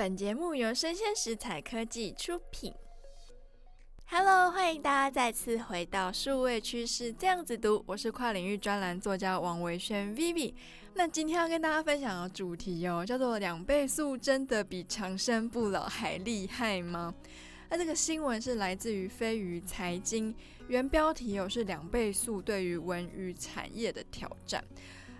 [0.00, 2.72] 本节目由生鲜食材科技出品。
[4.06, 10.54] Hello，欢迎大家再次回到数位趋势这样子读，我是跨领域专栏作家王维轩 Vivi。
[10.94, 17.14] 那今天要跟大家分享的主题哦，叫做“两倍速真的比长生不老还厉害吗？”
[17.68, 20.34] 那这个新闻是来自于飞鱼财经，
[20.68, 24.64] 原标题有是“两倍速对于文娱产业的挑战”。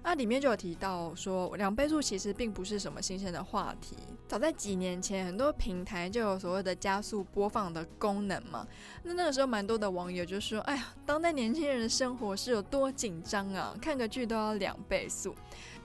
[0.03, 3.97] 那里面就有提到说，两倍速其实并不是什么新鲜的话题。
[4.27, 8.67] 早在几年前，很多平台就有所谓的加速播放的功能嘛。
[9.03, 13.75] 那那个时候，蛮多的网友就说：“哎呀，当代年轻人的生活是有多紧张啊？
[13.81, 15.35] 看个剧都要两倍速。”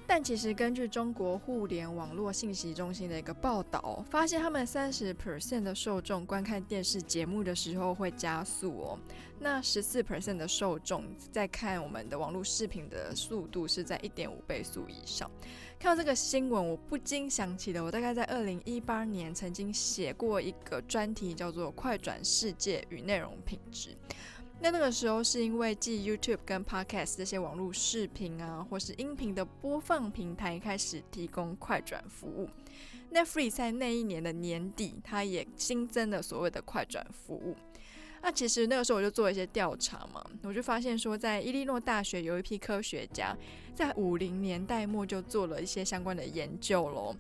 [0.08, 9.00] 但其实根据中国互联网络信息中心的一个报道，发现他们三十 percent 的受众观看电视节目的时候会加速哦，
[9.40, 15.30] 那十四 percent 的受众在看我们的网络视频的速度是在一点五倍速以上。
[15.80, 23.90] 看到这个新闻，我不禁想起了我大概在二零一八年曾经写过一个专题，叫做《快转世界与内容品质》。
[24.62, 32.50] 那那个时候是因为继 YouTube 跟 Podcast 这些网络视频啊，或是音频的播放平台开始提供快转服务
[33.14, 37.56] ，Netflix 在那一年的年底，它也新增了所谓的快转服务。
[38.24, 43.38] 那其实那个时候我就做一些调查嘛，我就发现说，在伊利诺大学有一批科学家
[43.76, 47.16] 在五零年代末就做了一些相关的研究喽。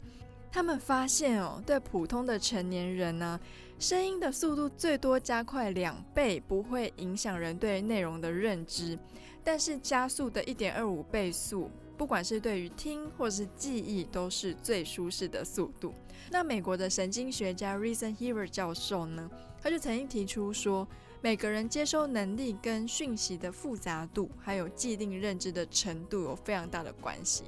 [0.55, 3.37] 他们发现哦，对普通的成年人呢，
[3.77, 8.97] 声音的速度最多加快两倍，不会影响人对内容的认知。
[9.43, 15.93] 但是加速的一点二五倍速，不管是对于听或是记忆，都是最舒适的速度。
[16.31, 19.29] 那美国的神经学家 Reason Heaver 教授呢，
[19.61, 20.87] 他就曾经提出说，
[21.19, 27.43] 每个人接收能力跟讯息的复杂度，还有既定认知的程度有非常大的关系。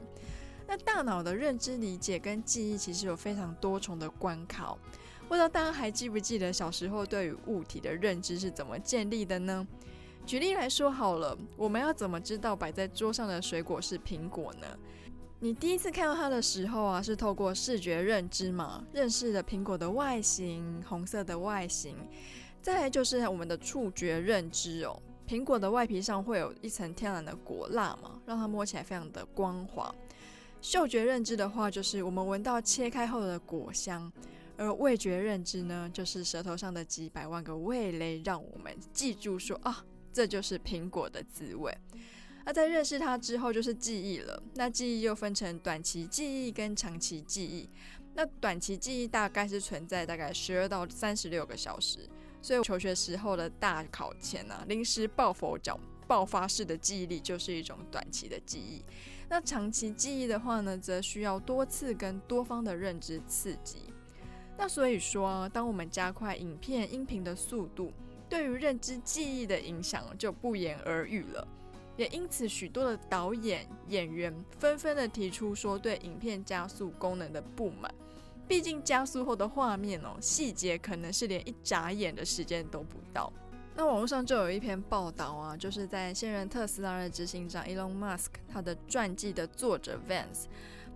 [0.68, 4.78] 那大脑的认知理解跟记忆其实有非常多重的关卡，
[5.30, 9.66] 不知道大家还记不记得小时候对于物体的认知是怎么建立的呢？
[10.26, 14.68] 举例来说好了，我们要怎么知道摆在桌上的水果是苹果呢？
[15.40, 21.96] 你第一次看到它的时候啊，是透过视觉认知嘛，认识了苹果的外形，红色的外形。
[22.62, 29.94] 再来就是我们的触觉认知哦，苹果的外皮上会有一层天然的果蜡嘛，让它摸起来非常的光滑。
[30.62, 34.12] 嗅觉认知的话，就是我们闻到切开后的果香；
[34.58, 41.76] 而味觉认知呢，就是舌头上的几百万个味蕾，让我们记住说啊，这就是苹果的滋味。
[42.46, 44.42] 那在认识它之后，就是记忆了。
[44.56, 47.70] 那记忆又分成短期记忆跟长期记忆。
[48.14, 52.00] 那短期记忆大概是存在大概十二到三十六个小时。
[52.42, 55.80] 所以求学时候的大考前啊，临时抱佛脚。
[56.08, 58.82] 爆发式的记忆力就是一种短期的记忆，
[59.30, 63.94] 那长期记忆的话呢，则需要多次跟多方的认知刺激。
[64.58, 67.92] 那所以说，当我们加快影片、音频的速度，
[68.30, 71.48] 对于认知记忆的影响就不言而喻了。
[71.98, 77.94] 也因此，许多的导演、演员纷纷的提出说，对影片加速功能的不满。
[78.48, 83.32] 毕竟加速后的画面哦，细节可能是连一眨眼的时间都不到。
[83.80, 90.46] 那网络上就有一篇报道啊，就是在现任特斯拉的执行长 Elon Musk 他的传记的作者 Vance，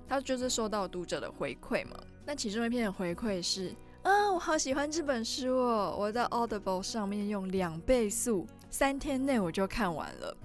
[0.09, 1.95] 他就是收到读者的回馈嘛。
[2.25, 3.71] 那其中一篇回馈是
[4.01, 10.35] 啊，我好喜欢这本书哦，我在 Audible 上面用两倍速，三天内我就看完了。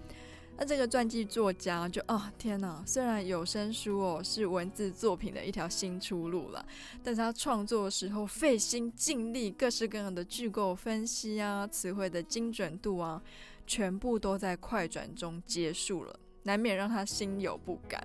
[0.59, 2.83] 那这个传记作家就啊，天哪！
[2.87, 6.65] 虽然有声书哦是文字作品的一条新出路了，
[7.05, 13.23] 但是他创作的时候费心尽力，各式各样的句构分析啊，词汇的精准度啊，
[13.67, 18.03] 全部都在快转中结束了，难免让他心有不甘。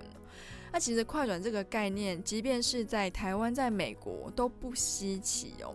[0.72, 5.74] 那其实快转这个概念，即便是在台湾、在美国都不稀奇哦。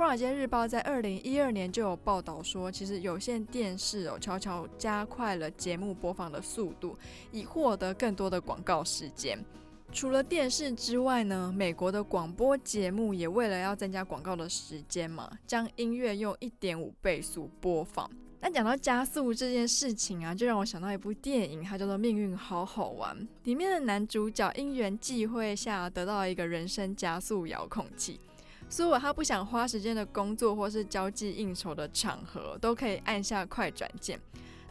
[0.00, 6.96] 华尔街日报》在二零一二年就有报道说，其实有线电视哦悄悄加快了节目播放的速度，
[7.32, 9.38] 以获得更多的广告时间。
[9.92, 18.10] 除了电视之外呢，美国的广播节目也为了要增加广告的时间嘛，将音乐用一点五倍速播放。
[18.40, 23.14] 那讲到加速这件事情啊，就让我想到一部电影，它叫做《命运好好玩》，
[23.44, 28.18] 里面的男主角因缘际会下得到了一个人生加速遥控器。
[28.70, 34.18] 所以，他不想花时间的工作或是交际应酬的场合，都可以按下快转键。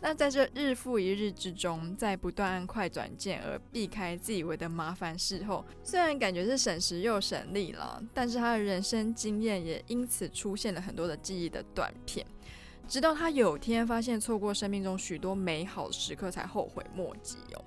[0.02, 12.26] 那在这日复一日之中，在不断按快转键而避开自以为的麻烦事后，虽然感觉是省时又省力了，但是他的人生经验也因此出现了很多的记忆的断片。
[12.90, 17.64] 直到他有天发现错过生命中许多美好时刻，才后悔莫及哦。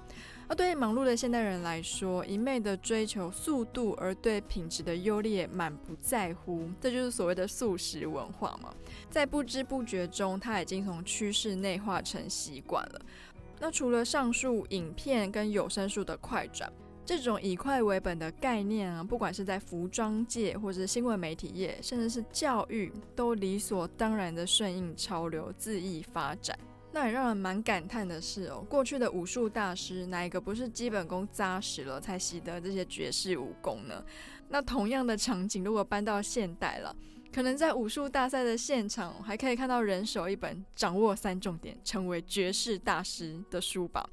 [0.48, 8.74] 而对忙碌的现代人来说，一昧的追求速度，而对品质的优劣满不在乎，这就是所谓的速食文化嘛。
[9.08, 13.00] 在不知不觉中，他已经从趋势内化成习惯了。
[13.60, 16.70] 那除了上述影片跟有声书的快转，
[17.04, 26.58] 这种以快为本的概念啊，不管是在服装界，或者是新闻媒体业，甚至是教育，都理所当然的顺应潮流，恣意发展。
[26.92, 34.04] 那也让人蛮感叹的是哦，过去的武术大师哪一个不是基本功扎实了才习得这些绝世武功呢？
[34.48, 36.94] 那同样的场景如果搬到现代了，
[37.32, 44.06] 可能在武术大赛的现场还可以看到人手一本掌握三重点成为绝世大师的书吧。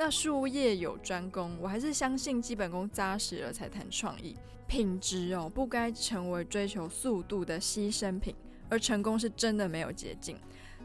[0.00, 4.36] 那术业有专攻，我还是相信基本功扎实了才谈创意
[4.68, 8.32] 品质哦，不该成为追求速度的牺牲品，
[8.68, 10.36] 而成功是真的没有捷径。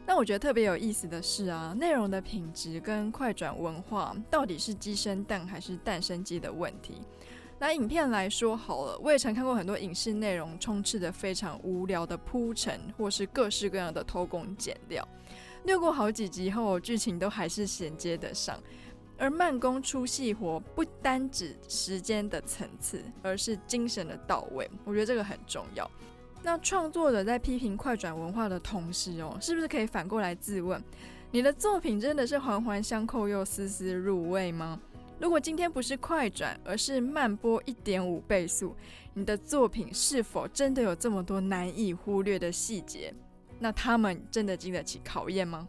[0.04, 7.00] 那我觉得特别有意思的是啊，内容的品质跟快转文化到底是鸡生蛋还是蛋生鸡的问题。
[7.60, 15.06] 拿影片来说好了，我也曾看过很多影视内容充斥着非常无聊的铺陈，或是各式各样的偷工减料。
[15.64, 18.58] 略过好几集后，剧情都还是衔接得上。
[19.16, 24.70] 而慢工出细活不单指时间的层次，而是精神的到位。
[24.84, 25.90] 我觉得这个很重要。
[26.42, 30.82] 那创作者在批评快转文化的同时哦，是不是可以反过来自问，
[31.30, 34.78] 你的作品真的是环环相扣又丝丝入味吗？
[35.18, 38.74] 如果今天不是快转，而是慢播一点五倍速，
[39.14, 43.14] 你的作品是否真的有这么多难以忽略的细节？
[43.58, 45.66] 那他们真的经得起考验吗？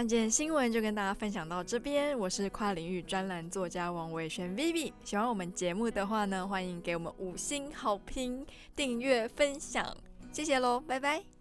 [0.00, 4.92] 那今天新闻就跟大家分享到这边，我是跨领域专栏作家王伟轩 Vivi。
[5.02, 8.46] 喜欢我们节目的话呢，欢迎给我们五星好评、
[8.76, 9.84] 订阅、分享。
[10.30, 11.37] 谢谢喽，拜拜。